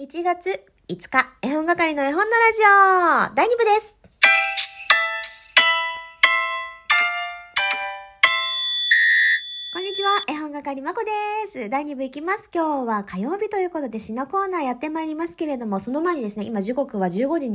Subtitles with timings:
[0.00, 3.97] 1月5日、絵本係の絵本のラジオ第2部です。
[10.30, 11.10] 絵本係まこで
[11.46, 11.70] す。
[11.70, 12.50] 第2部いきます。
[12.54, 17.10] 今日は火曜日ということで、詩のコーナーやってまいりますけれども、その前にですね、今時刻は15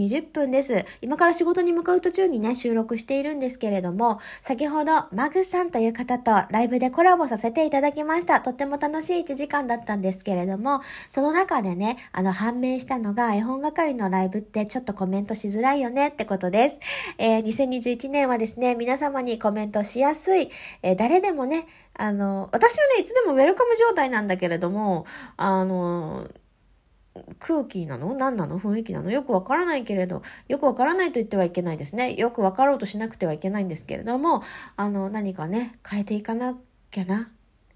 [0.07, 0.83] 時20分です。
[0.99, 8.41] 今から仕事に向かう途中にね、収録しているんですけれども、先ほど、マグさんという方とライブでコラボさせていただきました。
[8.41, 10.81] とっても楽しい1時間だったんですけれども、
[11.11, 16.79] その中でね、あの、判明したのが、絵本係のライブってちょっとコメントしづらいよねってことです。
[17.19, 20.49] えー2021年はですね、皆様にコメントしやすい、
[20.81, 25.05] えー誰でもね、あの、私はね、いつでもウェルカム状態なんだけれども、
[25.37, 26.29] あの、
[27.37, 28.15] 空気なの？
[28.15, 28.59] 何なの？
[28.59, 29.11] 雰囲気なの？
[29.11, 32.15] よくわからないけれど、よくわからないと言ってはいけないですね。
[32.15, 34.41] よくわかろうとしなくてはいけないんですけれども、
[34.75, 36.57] あの、何かね、変えていかな
[36.89, 37.29] きゃな。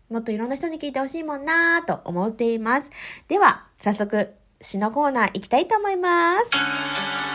[0.10, 2.90] もっといろんな人に聞いてほしいもんなと思っています。
[3.28, 7.27] では、早速、詩のコーナー行きたいと思います。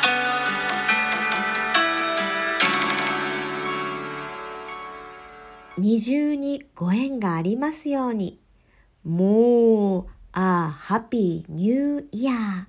[5.78, 8.38] 二重にご縁がありますように。
[9.04, 12.64] もう、あ、ハッピーニューイヤー。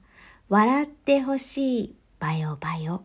[0.49, 1.95] 笑ってほしい。
[2.19, 3.03] バヨバヨ。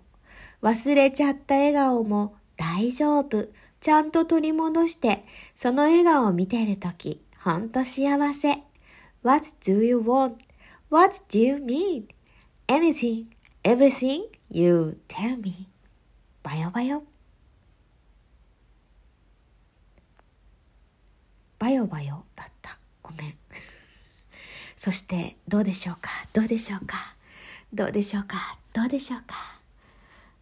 [0.63, 3.49] 忘れちゃった笑顔も大丈夫。
[3.81, 5.25] ちゃんと取り戻して、
[5.57, 8.63] その笑顔を見てるとき、ほんと幸せ。
[9.23, 13.27] What do you want?What do you need?Anything,
[13.63, 15.69] everything you tell me.
[16.43, 17.03] バヨバヨ。
[21.59, 22.78] バヨバヨだった。
[23.03, 23.34] ごめん。
[24.77, 26.11] そして、どうでしょうか？
[26.33, 27.17] どうでしょうか？
[27.73, 28.59] どうでしょうか？
[28.73, 29.34] どうでしょうか？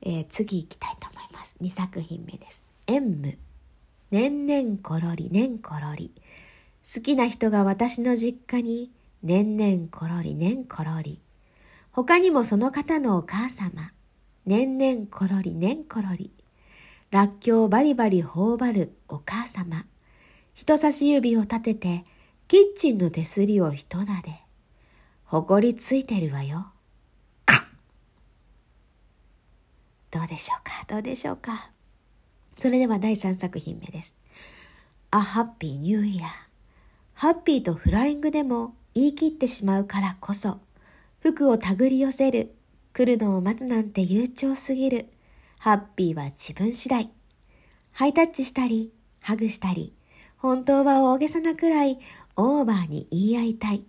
[0.03, 1.57] えー次行きたいと思います。
[1.61, 2.67] 2作品目です。
[2.87, 3.39] エンム。
[4.11, 6.13] 年々ころり、年ころり。
[6.95, 11.21] 好きな人が私の実家に、年々ころり、年ころり。
[11.91, 13.91] 他にもその方のお母様。
[14.45, 16.31] 年々ころり、年ころり。
[17.11, 19.87] らっきょうバリバリ頬張るお母様。
[20.57, 22.05] 人差し指を立てて、
[22.49, 24.41] キッチンの手すりを一なで。
[25.25, 26.69] ほこりついてるわよ。
[27.45, 27.65] かっ
[30.11, 30.85] どうでしょうか？
[30.89, 31.71] どうでしょうか？
[32.57, 34.17] それでは第3作品目です。
[35.13, 36.23] A Happy New Year
[37.13, 40.59] ハッピーとフライングでも言い切ってしまうからこそ、
[41.21, 42.55] 服を手繰り寄せる、
[42.95, 45.09] 来るのを待つなんて悠長すぎる。
[45.59, 47.11] ハッピーは自分次第。
[47.93, 48.91] ハイタッチしたり、
[49.21, 49.93] ハグしたり、
[50.37, 51.99] 本当は大げさなくらい
[52.37, 53.85] オーバーに言い合いたい。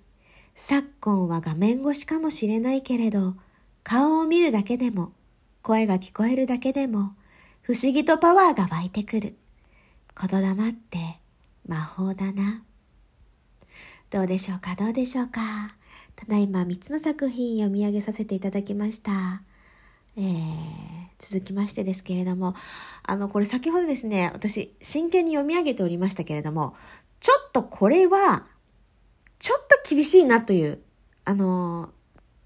[0.56, 3.36] 昨今は画面越しかもしれないけれど、
[3.84, 5.12] 顔を見るだけでも、
[5.62, 7.14] 声が聞こえるだけでも、
[7.62, 9.36] 不思議とパワーが湧いてくる。
[10.20, 11.20] 言霊って
[11.68, 12.64] 魔法だな。
[14.10, 15.76] どうでしょうかどうでしょうか
[16.16, 19.44] ただいま3つの作品読み上げさせていただきました。
[20.18, 20.26] えー、
[21.20, 22.56] 続きましてですけれども、
[23.04, 26.76] あの、これ先ほどですね、私、真剣に読み上げておりましたけれども、
[27.20, 28.46] ちょっとこれは、
[29.40, 30.82] ちょっと厳しいなという、
[31.24, 31.90] あの、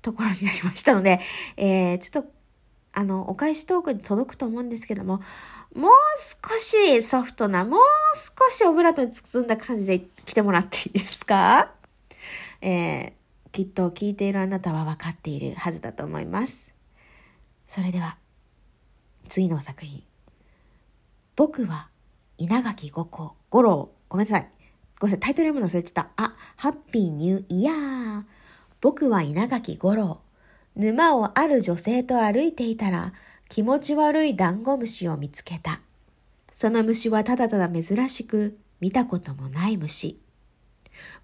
[0.01, 1.21] ところになりましたので、
[1.55, 2.31] えー、ちょっと、
[2.93, 5.21] あの、お返しトークに届くと思うんですけども、
[5.73, 5.91] もう
[6.49, 7.79] 少しソフトな、もう
[8.15, 11.71] 少しオブラートに包んだ感じで来てもらっていいですか？
[12.59, 13.11] えー、
[13.53, 16.70] きっと聞いているあなたは分かっているはずだと思います。
[17.71, 18.17] それでは、
[19.29, 20.03] 次の作品。
[21.37, 21.87] 僕は
[22.37, 24.49] 稲垣五郎、五郎、ごめんなさい。
[24.99, 26.09] ごめんなさい、タイトル読むの忘れてた。
[26.17, 28.23] あ、ハッピーニューイヤー。
[28.81, 30.19] 僕は稲垣五郎。
[30.75, 33.13] 沼をある女性と歩いていたら、
[33.47, 35.79] 気持ち悪いダンゴムシを見つけた。
[36.51, 40.19] その虫はただただ珍しく、見たこともない虫。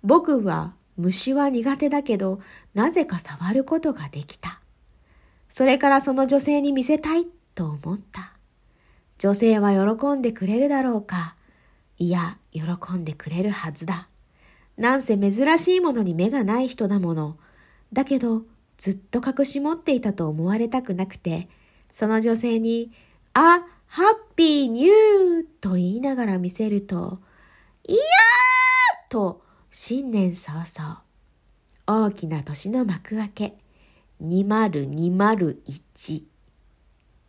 [0.02, 2.40] 僕は虫は苦手だけど、
[2.74, 4.62] なぜか触ることができた。
[5.57, 7.25] それからその女性に見せたい
[7.56, 8.34] と思った。
[9.18, 11.35] 女性は喜んでくれるだろうか。
[11.97, 12.62] いや、喜
[12.94, 14.07] んでくれるはずだ。
[14.78, 17.38] なんせ珍しいものに目がない人だもの。
[17.91, 18.44] だけど、
[18.78, 21.50] ずっと隠し持っていたと思われたくなくて、
[21.92, 22.92] その女性に、
[23.33, 27.18] あ、ハッピーニューと言いながら見せると、
[27.88, 31.01] いやーと、新年早々、
[31.88, 33.57] 大きな年の幕開け、
[34.24, 36.24] 2021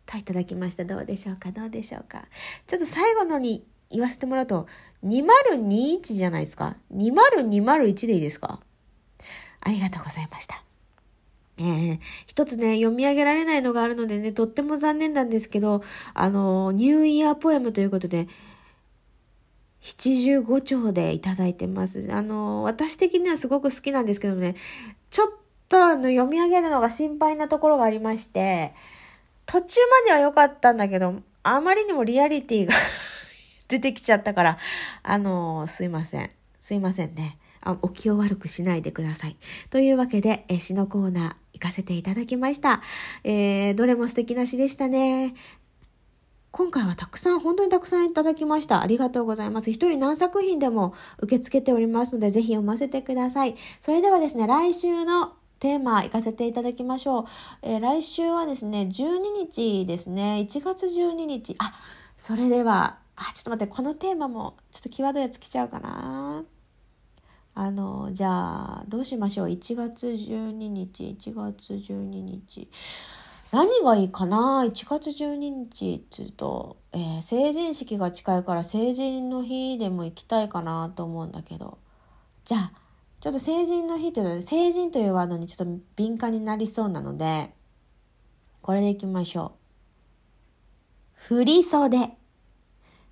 [0.05, 0.85] といただきました。
[0.85, 1.51] どうでしょうか？
[1.51, 2.25] どうでしょうか？
[2.67, 4.67] ちょっと最後のに言わせてもらうと、
[5.05, 8.59] 2021じゃないですか ?2021 でいいですか？
[9.61, 10.63] ありがとうございました。
[11.57, 15.83] えー、一つね、読み上げられないのがあるのでね、とっても残念なんですけど、
[16.13, 18.27] あの、ニューイヤーポエムということで、
[19.81, 22.07] 七十五丁でいただいてます。
[22.11, 24.55] あの、私的にはすごく好きなんですけどね、
[25.09, 25.31] ちょっ
[25.69, 28.73] とあの読み上げるのが心配なところがありまして、
[29.45, 32.73] 途中までは良かったんだけど、あまりにもリアリティが
[33.69, 34.57] 出てきちゃったから、
[35.03, 36.31] あの、すいません。
[36.59, 37.37] すいませんね。
[37.61, 39.37] あお気を悪くしないでください。
[39.69, 42.81] というわけで、え詩のコーナー行かせていただきました。
[43.23, 45.35] えー、どれも素敵な詩でしたね。
[46.51, 48.81] 今回はたくさん、本当にたくさんいただきました。
[48.81, 49.71] ありがとうございます。
[49.71, 53.55] 一人何作品でも受け付けておりますので、ぜひ読ませてください。
[53.81, 57.25] それではですね、来週のテーマ行かせていただきましょう。
[57.61, 61.55] えー、来週はですね、12日ですね、1月12日。
[61.59, 61.73] あ、
[62.17, 66.43] それでは、あ、ちょっと待って、このテーマもちょっと際どいやつ来ちゃうかな。
[67.55, 72.69] あの、じゃあ、どうしましょう？1月12日、1月12日。
[73.51, 81.79] 何がいいかな ?1 月12日っていうと、えー、成人式が近いから成人の日でも行きたいかなと思うんだけど。
[82.45, 82.71] じゃあ、
[83.19, 87.53] ちょっと成人の日というのは、成人というワードにちょっと敏感になりそうなので、
[88.61, 89.59] これでいきましょう。
[91.13, 92.17] 振り袖。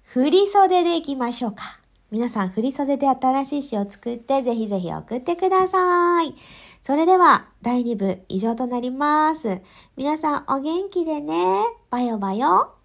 [0.03, 1.81] 振り袖でいきましょうか。
[2.09, 6.33] 皆さん、振り袖で新しい詩を作って、ぜひぜひ送ってください。
[6.81, 9.61] それでは、第2部以上となります。
[9.97, 11.65] 皆さん、お元気でね。
[11.89, 12.76] バヨバヨ。